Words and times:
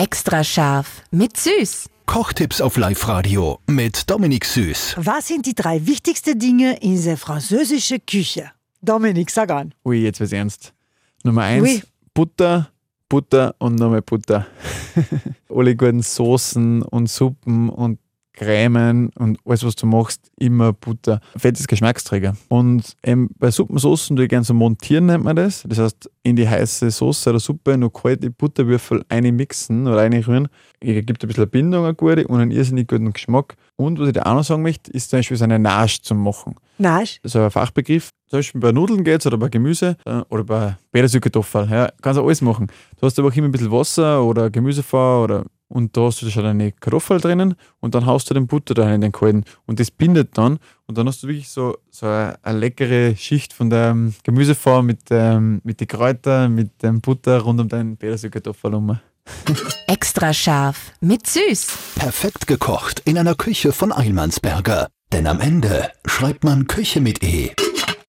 Extra 0.00 0.42
scharf 0.42 1.02
mit 1.10 1.36
Süß. 1.36 1.90
Kochtipps 2.06 2.62
auf 2.62 2.78
Live-Radio 2.78 3.58
mit 3.66 4.08
Dominik 4.08 4.46
Süß. 4.46 4.94
Was 4.96 5.28
sind 5.28 5.44
die 5.44 5.54
drei 5.54 5.86
wichtigsten 5.86 6.38
Dinge 6.38 6.78
in 6.80 7.04
der 7.04 7.18
französischen 7.18 7.98
Küche? 8.06 8.50
Dominik, 8.80 9.28
sag 9.30 9.50
an. 9.50 9.74
Ui, 9.84 9.98
jetzt 9.98 10.18
wird's 10.18 10.32
ernst. 10.32 10.72
Nummer 11.22 11.42
eins, 11.42 11.62
Ui. 11.68 11.82
Butter, 12.14 12.70
Butter 13.10 13.54
und 13.58 13.74
nochmal 13.74 14.00
Butter. 14.00 14.46
Alle 15.50 15.76
guten 15.76 16.00
Soßen 16.00 16.80
und 16.80 17.10
Suppen 17.10 17.68
und 17.68 17.98
Cremen 18.40 19.10
und 19.18 19.38
alles, 19.44 19.64
was 19.66 19.76
du 19.76 19.86
machst, 19.86 20.30
immer 20.38 20.72
Butter. 20.72 21.20
Fett 21.36 21.60
ist 21.60 21.68
Geschmacksträger. 21.68 22.36
Und 22.48 22.96
eben 23.04 23.28
bei 23.38 23.50
Suppensoßen 23.50 24.16
tue 24.16 24.24
ich 24.24 24.30
gerne 24.30 24.44
so 24.44 24.54
montieren, 24.54 25.06
nennt 25.06 25.24
man 25.24 25.36
das. 25.36 25.62
Das 25.68 25.78
heißt, 25.78 26.10
in 26.22 26.36
die 26.36 26.48
heiße 26.48 26.90
Soße 26.90 27.28
oder 27.28 27.38
Suppe 27.38 27.76
noch 27.76 27.90
kalte 27.90 28.30
Butterwürfel 28.30 29.04
einmixen 29.10 29.86
oder 29.86 30.00
einrühren. 30.00 30.48
Gibt 30.80 31.22
ein 31.22 31.28
bisschen 31.28 31.50
Bindung, 31.50 31.84
eine 31.84 31.94
gute, 31.94 32.26
und 32.28 32.40
einen 32.40 32.50
irrsinnig 32.50 32.88
guten 32.88 33.12
Geschmack. 33.12 33.56
Und 33.76 33.98
was 33.98 34.06
ich 34.08 34.14
dir 34.14 34.26
auch 34.26 34.34
noch 34.34 34.44
sagen 34.44 34.62
möchte, 34.62 34.90
ist 34.90 35.10
zum 35.10 35.18
Beispiel 35.18 35.36
so 35.36 35.44
eine 35.44 35.58
Nage 35.58 35.98
zu 36.00 36.14
machen. 36.14 36.54
Nein, 36.78 37.06
Das 37.22 37.34
ist 37.34 37.36
ein 37.36 37.50
Fachbegriff. 37.50 38.08
Zum 38.28 38.38
Beispiel 38.38 38.60
bei 38.62 38.72
Nudeln 38.72 39.04
geht 39.04 39.20
es 39.20 39.26
oder 39.26 39.36
bei 39.36 39.48
Gemüse 39.50 39.98
äh, 40.06 40.22
oder 40.30 40.44
bei 40.44 40.76
Petersilkartoffeln. 40.92 41.68
Ja, 41.68 41.90
kannst 42.00 42.18
du 42.18 42.24
alles 42.24 42.40
machen. 42.40 42.68
Du 42.98 43.06
hast 43.06 43.18
aber 43.18 43.28
auch 43.28 43.36
immer 43.36 43.48
ein 43.48 43.52
bisschen 43.52 43.70
Wasser 43.70 44.24
oder 44.24 44.48
Gemüse 44.48 44.82
vor 44.82 45.24
oder 45.24 45.44
und 45.70 45.96
da 45.96 46.02
hast 46.02 46.20
du 46.20 46.30
schon 46.30 46.44
eine 46.44 46.72
Kartoffel 46.72 47.20
drinnen 47.20 47.54
und 47.80 47.94
dann 47.94 48.04
haust 48.04 48.28
du 48.28 48.34
den 48.34 48.46
Butter 48.46 48.74
da 48.74 48.92
in 48.92 49.00
den 49.00 49.12
kalten 49.12 49.44
und 49.66 49.80
das 49.80 49.90
bindet 49.90 50.36
dann 50.36 50.58
und 50.86 50.98
dann 50.98 51.06
hast 51.06 51.22
du 51.22 51.28
wirklich 51.28 51.48
so, 51.48 51.78
so 51.90 52.06
eine, 52.06 52.38
eine 52.42 52.58
leckere 52.58 53.16
Schicht 53.16 53.52
von 53.52 53.70
dem 53.70 54.14
Gemüse 54.24 54.54
vor 54.54 54.82
mit, 54.82 55.00
ähm, 55.10 55.60
mit 55.64 55.80
den 55.80 55.88
Kräutern, 55.88 56.54
mit 56.54 56.82
dem 56.82 57.00
Butter 57.00 57.40
rund 57.40 57.60
um 57.60 57.68
deinen 57.68 57.96
Petersilkartoffel 57.96 58.72
herum. 58.72 58.98
Extra 59.86 60.32
scharf 60.32 60.92
mit 61.00 61.26
Süß. 61.26 61.66
Perfekt 61.94 62.46
gekocht 62.46 63.02
in 63.04 63.16
einer 63.16 63.34
Küche 63.34 63.72
von 63.72 63.92
Eilmannsberger. 63.92 64.88
Denn 65.12 65.26
am 65.26 65.40
Ende 65.40 65.90
schreibt 66.04 66.44
man 66.44 66.66
Küche 66.66 67.00
mit 67.00 67.22
E. 67.22 67.50